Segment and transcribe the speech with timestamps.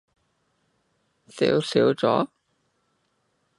[1.29, 2.27] 少少咋？